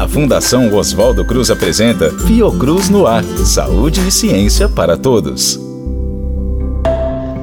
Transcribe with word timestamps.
A 0.00 0.08
Fundação 0.08 0.74
Oswaldo 0.74 1.22
Cruz 1.26 1.50
apresenta 1.50 2.08
Fiocruz 2.20 2.88
no 2.88 3.06
Ar 3.06 3.22
Saúde 3.22 4.00
e 4.08 4.10
Ciência 4.10 4.66
para 4.66 4.96
Todos. 4.96 5.60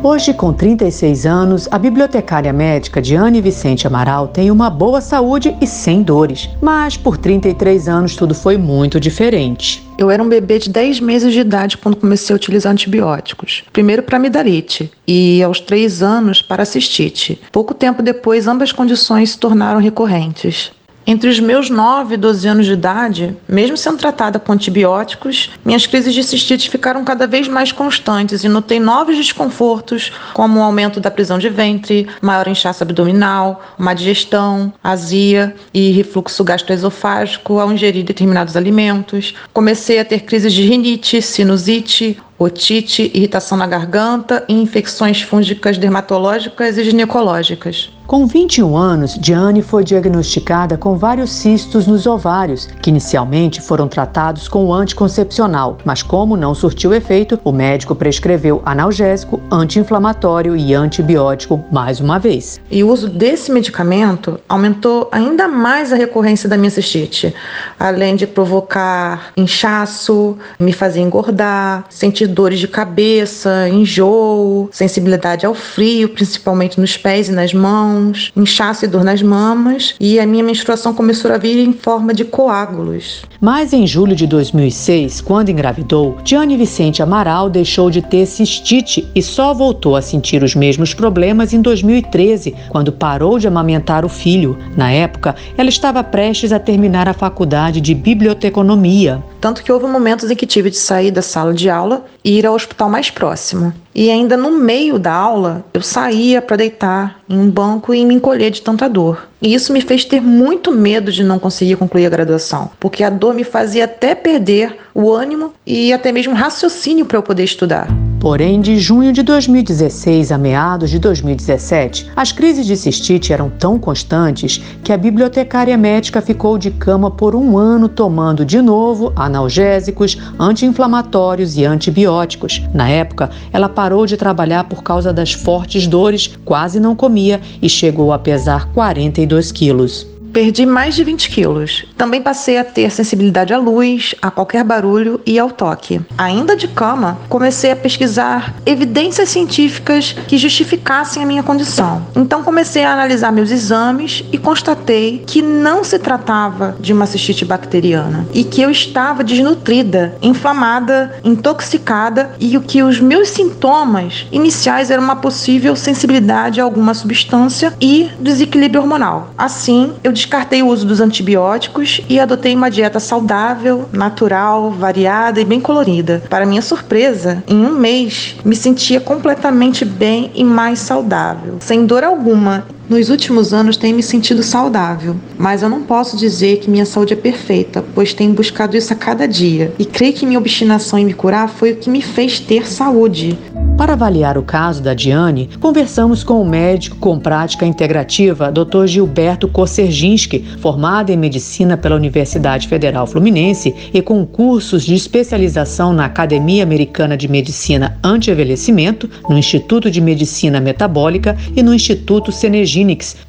Hoje, 0.02 0.34
com 0.34 0.52
36 0.52 1.28
anos, 1.28 1.68
a 1.70 1.78
bibliotecária 1.78 2.52
médica 2.52 3.00
Diane 3.00 3.42
Vicente 3.42 3.86
Amaral 3.86 4.30
tem 4.30 4.50
uma 4.50 4.72
boa 4.72 5.02
saúde 5.02 5.56
e 5.62 5.68
sem 5.68 6.02
dores. 6.02 6.50
Mas 6.60 6.98
por 6.98 7.16
33 7.16 7.88
anos 7.88 8.16
tudo 8.16 8.34
foi 8.34 8.58
muito 8.58 9.00
diferente. 9.00 9.88
Eu 9.96 10.10
era 10.10 10.24
um 10.24 10.28
bebê 10.28 10.58
de 10.58 10.72
10 10.72 11.00
meses 11.00 11.34
de 11.34 11.42
idade 11.42 11.78
quando 11.78 11.98
comecei 11.98 12.34
a 12.34 12.38
utilizar 12.38 12.72
antibióticos. 12.74 13.66
Primeiro 13.72 14.02
para 14.02 14.18
amidalite 14.18 14.92
e 15.08 15.44
aos 15.44 15.60
3 15.60 16.02
anos 16.02 16.42
para 16.42 16.66
cistite. 16.66 17.40
Pouco 17.52 17.76
tempo 17.76 18.02
depois, 18.02 18.48
ambas 18.48 18.72
condições 18.72 19.30
se 19.30 19.38
tornaram 19.38 19.80
recorrentes. 19.80 20.76
Entre 21.10 21.30
os 21.30 21.40
meus 21.40 21.70
9 21.70 22.16
e 22.16 22.18
12 22.18 22.46
anos 22.50 22.66
de 22.66 22.74
idade, 22.74 23.34
mesmo 23.48 23.78
sendo 23.78 23.98
tratada 23.98 24.38
com 24.40 24.52
antibióticos, 24.52 25.50
minhas 25.64 25.88
crises 25.88 26.14
de 26.14 26.22
cistite 26.22 26.70
ficaram 26.70 27.06
cada 27.06 27.26
vez 27.26 27.48
mais 27.48 27.72
constantes 27.72 28.44
e 28.44 28.50
notei 28.50 28.78
novos 28.78 29.16
desconfortos, 29.16 30.12
como 30.34 30.60
o 30.60 30.62
aumento 30.62 31.00
da 31.00 31.10
prisão 31.10 31.40
de 31.40 31.48
ventre, 31.48 32.10
maior 32.22 32.46
inchaço 32.50 32.84
abdominal, 32.84 33.64
má 33.78 33.94
digestão, 33.94 34.74
azia 34.84 35.56
e 35.74 35.92
refluxo 35.92 36.44
gastroesofágico 36.44 37.58
ao 37.58 37.72
ingerir 37.72 38.04
determinados 38.04 38.58
alimentos. 38.58 39.34
Comecei 39.54 40.00
a 40.00 40.06
ter 40.06 40.24
crises 40.24 40.52
de 40.52 40.64
rinite, 40.64 41.22
sinusite, 41.22 42.20
otite, 42.38 43.10
irritação 43.14 43.58
na 43.58 43.66
garganta 43.66 44.44
e 44.50 44.54
infecções 44.54 45.22
fúngicas 45.22 45.78
dermatológicas 45.78 46.78
e 46.78 46.84
ginecológicas. 46.84 47.90
Com 48.08 48.26
21 48.26 48.78
anos, 48.78 49.20
Diane 49.20 49.62
foi 49.62 49.84
diagnosticada 49.84 50.78
com 50.78 50.96
vários 50.96 51.30
cistos 51.30 51.86
nos 51.86 52.08
ovários, 52.08 52.66
que 52.82 52.90
inicialmente 52.90 53.60
foram 53.60 53.86
tratados 53.86 54.48
com 54.48 54.68
o 54.68 54.74
anticoncepcional, 54.74 55.78
mas 55.84 56.02
como 56.02 56.38
não 56.38 56.56
surtiu 56.56 56.94
efeito, 56.94 57.38
o 57.44 57.52
médico 57.52 57.94
prescreveu 57.94 58.62
analgésico, 58.66 59.42
anti-inflamatório 59.52 60.56
e 60.56 60.74
antibiótico 60.74 61.62
mais 61.70 62.00
uma 62.00 62.18
vez. 62.18 62.62
E 62.72 62.82
o 62.82 62.90
uso 62.90 63.10
desse 63.10 63.52
medicamento 63.52 64.40
aumentou 64.48 65.10
ainda 65.12 65.50
mais 65.50 65.92
a 65.92 65.98
recorrência 65.98 66.48
da 66.48 66.56
minha 66.56 66.72
cistite, 66.72 67.36
além 67.78 68.16
de 68.16 68.26
provocar 68.26 69.34
inchaço, 69.36 70.38
me 70.58 70.72
fazer 70.72 71.02
engordar, 71.02 71.84
sentir 71.90 72.28
dores 72.28 72.60
de 72.60 72.70
cabeça, 72.70 73.68
enjoo, 73.68 74.70
sensibilidade 74.72 75.46
ao 75.46 75.54
frio, 75.54 76.08
principalmente 76.08 76.80
nos 76.80 76.96
pés 76.96 77.28
e 77.28 77.34
nas 77.34 77.54
mãos, 77.54 77.97
inchaço 78.36 78.86
e 78.86 78.88
dor 78.88 79.04
nas 79.04 79.22
mamas, 79.22 79.96
e 80.00 80.20
a 80.20 80.26
minha 80.26 80.44
menstruação 80.44 80.94
começou 80.94 81.32
a 81.32 81.38
vir 81.38 81.58
em 81.58 81.74
forma 81.74 82.14
de 82.14 82.26
coágulos. 82.26 83.24
Mas 83.40 83.74
em 83.74 83.86
julho 83.86 84.16
de 84.16 84.26
2006, 84.26 85.22
quando 85.22 85.50
engravidou, 85.50 86.18
Diane 86.24 86.58
Vicente 86.58 87.02
Amaral 87.02 87.50
deixou 87.50 87.90
de 87.90 88.02
ter 88.02 88.26
cistite 88.26 89.08
e 89.14 89.22
só 89.22 89.54
voltou 89.54 89.96
a 89.96 90.02
sentir 90.02 90.44
os 90.44 90.56
mesmos 90.56 90.94
problemas 90.94 91.54
em 91.54 91.62
2013, 91.62 92.56
quando 92.70 92.92
parou 92.92 93.40
de 93.40 93.48
amamentar 93.48 94.06
o 94.06 94.10
filho. 94.10 94.58
Na 94.76 94.92
época, 94.92 95.36
ela 95.58 95.70
estava 95.70 96.04
prestes 96.04 96.52
a 96.52 96.60
terminar 96.60 97.08
a 97.08 97.14
faculdade 97.14 97.80
de 97.82 97.94
biblioteconomia. 97.94 99.24
Tanto 99.40 99.64
que 99.64 99.72
houve 99.72 99.86
momentos 99.86 100.30
em 100.30 100.36
que 100.36 100.46
tive 100.46 100.70
de 100.70 100.78
sair 100.78 101.12
da 101.12 101.22
sala 101.22 101.54
de 101.54 101.70
aula 101.70 102.06
e 102.24 102.38
ir 102.38 102.46
ao 102.46 102.56
hospital 102.56 102.90
mais 102.90 103.10
próximo. 103.10 103.74
E 103.94 104.10
ainda 104.10 104.36
no 104.38 104.52
meio 104.52 105.00
da 105.00 105.14
aula, 105.14 105.66
eu 105.74 105.82
saía 105.82 106.42
para 106.42 106.58
deitar 106.58 107.20
em 107.30 107.38
um 107.38 107.50
banco 107.50 107.94
e 107.94 108.06
me 108.06 108.16
encolher 108.16 108.52
de 108.52 108.62
tanta 108.62 108.88
dor. 108.88 109.28
E 109.42 109.54
isso 109.54 109.72
me 109.72 109.82
fez 109.82 110.06
ter 110.06 110.22
muito 110.22 110.72
medo 110.72 111.12
de 111.12 111.24
não 111.24 111.40
conseguir 111.40 111.76
concluir 111.76 112.06
a 112.06 112.10
graduação, 112.10 112.72
porque 112.80 113.04
a 113.04 113.10
dor 113.10 113.34
me 113.34 113.44
fazia 113.44 113.86
até 113.86 114.16
perder 114.16 114.78
o 114.94 115.14
ânimo 115.14 115.54
e 115.66 115.94
até 115.94 116.12
mesmo 116.12 116.34
raciocínio 116.34 117.06
para 117.06 117.18
eu 117.18 117.24
poder 117.24 117.44
estudar. 117.44 117.88
Porém, 118.20 118.60
de 118.60 118.80
junho 118.80 119.14
de 119.14 119.22
2016 119.22 120.32
a 120.32 120.38
meados 120.40 120.90
de 120.90 120.98
2017, 120.98 122.12
as 122.16 122.32
crises 122.32 122.66
de 122.66 122.76
cistite 122.76 123.32
eram 123.32 123.48
tão 123.48 123.78
constantes 123.78 124.60
que 124.84 124.92
a 124.92 124.98
bibliotecária 124.98 125.78
médica 125.78 126.20
ficou 126.20 126.58
de 126.58 126.72
cama 126.72 127.12
por 127.12 127.36
um 127.36 127.60
ano 127.60 127.88
tomando 127.88 128.44
de 128.44 128.60
novo 128.60 129.14
analgésicos, 129.16 130.18
anti-inflamatórios 130.40 131.58
e 131.58 131.66
antibióticos. 131.66 132.64
Na 132.74 132.90
época, 132.90 133.30
ela 133.54 133.70
parou 133.70 134.08
de 134.08 134.18
trabalhar 134.18 134.64
por 134.64 134.82
causa 134.82 135.14
das 135.14 135.34
fortes 135.34 135.86
dores, 135.86 136.36
quase 136.44 136.80
não 136.80 136.96
comia 136.96 137.40
e 137.62 137.70
chegou 137.70 138.12
a 138.12 138.18
pesar 138.18 138.74
42 138.74 139.52
quilos. 139.52 140.17
Perdi 140.34 140.66
mais 140.66 140.96
de 140.96 141.04
20 141.04 141.30
quilos. 141.30 141.86
Também 141.98 142.22
passei 142.22 142.58
a 142.58 142.64
ter 142.64 142.92
sensibilidade 142.92 143.54
à 143.54 143.58
luz, 143.58 144.14
a 144.22 144.30
qualquer 144.30 144.64
barulho 144.64 145.20
e 145.26 145.40
ao 145.40 145.50
toque. 145.50 146.02
Ainda 146.18 146.56
de 146.56 146.68
cama, 146.68 147.18
comecei 147.30 147.72
a 147.72 147.76
pesquisar 147.76 148.56
evidências 148.66 149.30
científicas 149.30 150.16
que 150.28 150.38
justificassem 150.38 151.24
a 151.24 151.26
minha 151.26 151.44
condição. 151.44 152.06
Então 152.16 152.44
comecei 152.44 152.84
a 152.84 152.94
analisar 152.94 153.32
meus 153.32 153.52
exames 153.52 154.24
e 154.32 154.38
constatei 154.38 155.24
que 155.26 155.42
não 155.42 155.84
se 155.84 155.98
tratava 155.98 156.76
de 156.80 156.94
uma 156.94 157.06
cistite 157.06 157.46
bacteriana 157.46 158.28
e 158.34 158.44
que 158.44 158.62
eu 158.62 158.70
estava 158.70 159.24
desnutrida, 159.24 160.16
inflamada, 160.22 161.16
intoxicada 161.24 162.32
e 162.40 162.58
o 162.58 162.62
que 162.62 162.84
os 162.84 163.00
meus 163.00 163.30
sintomas 163.30 164.28
iniciais 164.32 164.92
eram 164.92 165.04
uma 165.04 165.16
possível 165.16 165.76
sensibilidade 165.76 166.60
a 166.60 166.64
alguma 166.64 166.94
substância 166.94 167.74
e 167.80 168.10
desequilíbrio 168.20 168.82
hormonal. 168.82 169.34
Assim, 169.38 169.94
eu 170.04 170.12
descartei 170.18 170.62
o 170.62 170.68
uso 170.68 170.86
dos 170.86 171.00
antibióticos 171.00 172.02
e 172.10 172.20
adotei 172.20 172.56
uma 172.56 172.70
dieta 172.70 173.00
saudável, 173.00 173.88
natural, 173.94 174.72
variada 174.72 175.40
e 175.40 175.46
bem 175.46 175.62
colorida. 175.62 176.24
Para 176.30 176.46
minha 176.46 176.62
surpresa, 176.62 177.44
em 177.48 177.66
um 177.66 177.72
mês 177.72 178.36
me 178.44 178.56
sentia 178.56 179.00
completamente 179.00 179.86
bem 179.86 180.32
e 180.36 180.44
mais 180.44 180.80
saudável, 180.80 181.58
sem 181.60 181.86
dor 181.86 182.04
alguma 182.04 182.66
nos 182.90 183.10
últimos 183.10 183.54
anos 183.54 183.76
tenho 183.76 183.98
me 183.98 184.02
sentido 184.02 184.42
saudável, 184.42 185.18
mas 185.38 185.62
eu 185.62 185.68
não 185.68 185.84
posso 185.84 186.16
dizer 186.16 186.60
que 186.60 186.70
minha 186.70 186.86
saúde 186.86 187.12
é 187.12 187.18
perfeita, 187.18 187.84
pois 187.94 188.14
tenho 188.14 188.34
buscado 188.34 188.78
isso 188.78 188.94
a 188.94 188.96
cada 188.96 189.28
dia. 189.28 189.74
E 189.78 189.84
creio 189.84 190.14
que 190.14 190.26
minha 190.26 190.40
obstinação 190.40 190.98
em 190.98 191.04
me 191.04 191.14
curar 191.14 191.50
foi 191.50 191.74
o 191.74 191.76
que 191.76 191.90
me 191.90 192.02
fez 192.02 192.40
ter 192.40 192.66
saúde. 192.66 193.38
Para 193.78 193.94
avaliar 193.94 194.40
o 194.40 194.44
caso 194.44 194.82
da 194.82 194.96
Diane, 194.96 195.50
conversamos 195.60 196.24
com 196.24 196.42
o 196.42 196.50
médico 196.50 196.98
com 196.98 197.20
prática 197.20 197.64
integrativa, 197.64 198.52
Dr. 198.52 198.88
Gilberto 198.88 199.48
Kosserginski, 199.48 200.44
formado 200.60 201.12
em 201.12 201.16
medicina 201.16 201.78
pela 201.78 201.96
Universidade 201.96 202.68
Federal 202.68 203.06
Fluminense 203.06 203.76
e 203.94 204.02
com 204.02 204.26
cursos 204.26 204.84
de 204.84 204.96
especialização 204.96 205.94
na 205.94 206.06
Academia 206.06 206.64
Americana 206.64 207.16
de 207.16 207.28
Medicina 207.28 208.00
Anti-Envelhecimento, 208.04 209.08
no 209.30 209.38
Instituto 209.38 209.92
de 209.92 210.02
Medicina 210.02 210.60
Metabólica 210.60 211.38
e 211.56 211.62
no 211.62 211.72
Instituto 211.72 212.32
Senergia 212.32 212.78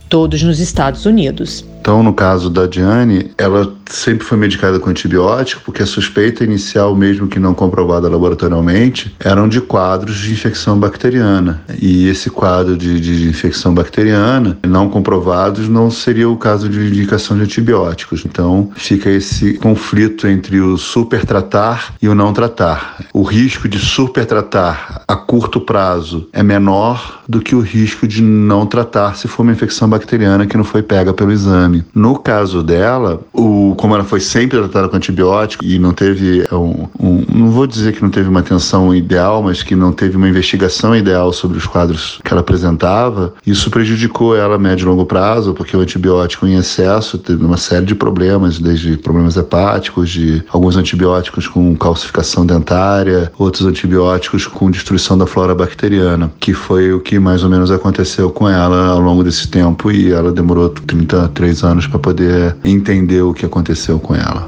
todos 0.09 0.43
nos 0.43 0.59
Estados 0.59 1.05
Unidos. 1.05 1.65
Então, 1.89 2.03
no 2.03 2.13
caso 2.13 2.51
da 2.51 2.67
Diane, 2.67 3.31
ela 3.39 3.73
sempre 3.87 4.23
foi 4.23 4.37
medicada 4.37 4.79
com 4.79 4.91
antibiótico, 4.91 5.63
porque 5.65 5.83
a 5.83 5.87
suspeita 5.87 6.45
inicial, 6.45 6.95
mesmo 6.95 7.27
que 7.27 7.41
não 7.41 7.55
comprovada 7.55 8.11
laboratorialmente, 8.11 9.17
eram 9.19 9.49
de 9.49 9.59
quadros 9.63 10.19
de 10.19 10.31
infecção 10.31 10.79
bacteriana. 10.79 11.63
E 11.81 12.07
esse 12.07 12.29
quadro 12.29 12.77
de, 12.77 13.01
de 13.01 13.27
infecção 13.27 13.73
bacteriana, 13.73 14.59
não 14.67 14.91
comprovados, 14.91 15.67
não 15.67 15.91
seria 15.91 16.29
o 16.29 16.37
caso 16.37 16.69
de 16.69 16.79
indicação 16.79 17.37
de 17.39 17.45
antibióticos. 17.45 18.23
Então, 18.27 18.71
fica 18.77 19.09
esse 19.09 19.55
conflito 19.55 20.27
entre 20.29 20.61
o 20.61 20.77
supertratar 20.77 21.95
e 22.03 22.09
o 22.09 22.15
não 22.15 22.35
tratar. 22.35 22.99
O 23.15 23.23
risco 23.23 23.67
de 23.67 23.79
supertratar 23.79 25.05
a 25.09 25.17
curto 25.17 25.59
prazo 25.59 26.29
é 26.35 26.43
menor 26.43 27.23
do 27.27 27.41
que 27.41 27.55
o 27.55 27.61
risco 27.61 28.07
de 28.07 28.23
não 28.23 28.67
tratar 28.67 29.17
se 29.17 29.27
for 29.27 29.43
uma 29.43 29.53
infecção 29.53 29.89
bacteriana 29.89 30.47
que 30.47 30.57
não 30.57 30.65
foi 30.65 30.83
pega 30.83 31.15
pelo 31.15 31.33
exame. 31.33 31.78
No 31.95 32.19
caso 32.19 32.63
dela, 32.63 33.21
o 33.33 33.75
como 33.77 33.95
ela 33.95 34.05
foi 34.05 34.21
sempre 34.21 34.59
tratada 34.59 34.89
com 34.89 34.97
antibiótico 34.97 35.65
e 35.65 35.79
não 35.79 35.93
teve 35.93 36.47
é, 36.51 36.55
um, 36.55 36.89
um, 37.01 37.25
não 37.33 37.51
vou 37.51 37.67
dizer 37.67 37.95
que 37.95 38.03
não 38.03 38.11
teve 38.11 38.29
uma 38.29 38.41
atenção 38.41 38.95
ideal, 38.95 39.43
mas 39.43 39.63
que 39.63 39.75
não 39.75 39.93
teve 39.93 40.17
uma 40.17 40.29
investigação 40.29 40.95
ideal 40.95 41.33
sobre 41.33 41.57
os 41.59 41.67
quadros 41.67 42.21
que 42.25 42.33
ela 42.33 42.41
apresentava, 42.41 43.35
isso 43.47 43.71
prejudicou 43.71 44.37
ela 44.37 44.57
a 44.57 44.59
médio 44.59 44.85
e 44.85 44.89
longo 44.89 45.07
prazo, 45.07 45.55
porque 45.55 45.77
o 45.77 45.81
antibiótico 45.81 46.47
em 46.47 46.57
excesso 46.57 47.19
teve 47.19 47.45
uma 47.45 47.57
série 47.57 47.87
de 47.87 47.95
problemas, 47.95 48.59
desde 48.59 48.97
problemas 48.97 49.37
hepáticos, 49.37 50.11
de 50.11 50.43
alguns 50.51 50.77
antibióticos 50.77 51.47
com 51.47 51.77
calcificação 51.77 52.45
dentária, 52.45 53.33
outros 53.39 53.67
antibióticos 53.67 54.47
com 54.47 54.71
destruição 54.71 55.17
da 55.17 55.27
flora 55.27 55.55
bacteriana, 55.55 56.31
que 56.41 56.53
foi 56.53 56.93
o 56.93 57.01
que 57.01 57.19
mais 57.19 57.45
ou 57.45 57.51
menos 57.51 57.71
aconteceu 57.71 58.31
com 58.31 58.49
ela 58.49 58.89
ao 58.89 59.01
longo 59.01 59.23
desse 59.23 59.49
tempo 59.49 59.91
e 59.91 60.13
ela 60.13 60.33
demorou 60.33 60.69
33 60.69 61.58
anos 61.63 61.87
para 61.87 61.99
poder 61.99 62.57
entender 62.65 63.23
o 63.23 63.33
que 63.35 63.47
aconteceu 63.47 63.69
aconteceu 63.69 63.99
com 63.99 64.15
ela. 64.15 64.47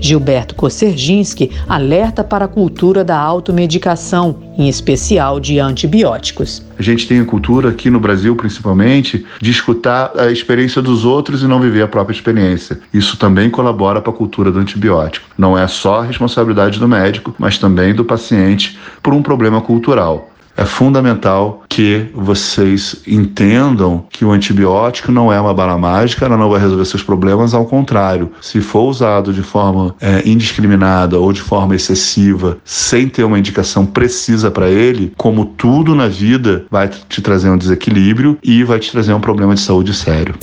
Gilberto 0.00 0.54
Kosserginski 0.54 1.50
alerta 1.68 2.22
para 2.22 2.44
a 2.44 2.48
cultura 2.48 3.02
da 3.02 3.18
automedicação, 3.18 4.36
em 4.56 4.68
especial 4.68 5.40
de 5.40 5.58
antibióticos. 5.58 6.62
A 6.78 6.82
gente 6.82 7.08
tem 7.08 7.18
a 7.18 7.24
cultura 7.24 7.70
aqui 7.70 7.90
no 7.90 7.98
Brasil, 7.98 8.36
principalmente, 8.36 9.26
de 9.40 9.50
escutar 9.50 10.12
a 10.16 10.30
experiência 10.30 10.80
dos 10.80 11.04
outros 11.04 11.42
e 11.42 11.48
não 11.48 11.60
viver 11.60 11.82
a 11.82 11.88
própria 11.88 12.14
experiência. 12.14 12.78
Isso 12.94 13.16
também 13.16 13.50
colabora 13.50 14.00
para 14.00 14.12
a 14.12 14.16
cultura 14.16 14.52
do 14.52 14.60
antibiótico. 14.60 15.28
Não 15.36 15.58
é 15.58 15.66
só 15.66 16.00
a 16.00 16.04
responsabilidade 16.04 16.78
do 16.78 16.86
médico, 16.86 17.34
mas 17.36 17.58
também 17.58 17.92
do 17.92 18.04
paciente 18.04 18.78
por 19.02 19.12
um 19.12 19.20
problema 19.20 19.60
cultural 19.60 20.30
é 20.58 20.64
fundamental 20.64 21.62
que 21.68 22.06
vocês 22.12 22.96
entendam 23.06 24.04
que 24.10 24.24
o 24.24 24.32
antibiótico 24.32 25.12
não 25.12 25.32
é 25.32 25.40
uma 25.40 25.54
bala 25.54 25.78
mágica, 25.78 26.24
ela 26.24 26.36
não 26.36 26.50
vai 26.50 26.60
resolver 26.60 26.84
seus 26.84 27.02
problemas, 27.02 27.54
ao 27.54 27.64
contrário, 27.64 28.32
se 28.40 28.60
for 28.60 28.88
usado 28.88 29.32
de 29.32 29.42
forma 29.42 29.94
é, 30.00 30.28
indiscriminada 30.28 31.16
ou 31.16 31.32
de 31.32 31.40
forma 31.40 31.76
excessiva, 31.76 32.58
sem 32.64 33.08
ter 33.08 33.22
uma 33.22 33.38
indicação 33.38 33.86
precisa 33.86 34.50
para 34.50 34.68
ele, 34.68 35.12
como 35.16 35.44
tudo 35.44 35.94
na 35.94 36.08
vida, 36.08 36.66
vai 36.68 36.88
te 36.88 37.22
trazer 37.22 37.50
um 37.50 37.56
desequilíbrio 37.56 38.36
e 38.42 38.64
vai 38.64 38.80
te 38.80 38.90
trazer 38.90 39.12
um 39.12 39.20
problema 39.20 39.54
de 39.54 39.60
saúde 39.60 39.94
sério. 39.94 40.34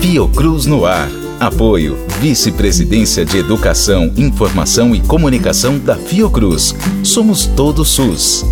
Fiocruz 0.00 0.66
no 0.66 0.84
ar. 0.84 1.08
Apoio 1.38 1.96
Vice-Presidência 2.20 3.24
de 3.24 3.38
Educação, 3.38 4.12
Informação 4.16 4.94
e 4.94 5.00
Comunicação 5.00 5.78
da 5.78 5.94
Fiocruz. 5.94 6.74
Somos 7.02 7.46
todo 7.46 7.82
SUS. 7.82 8.44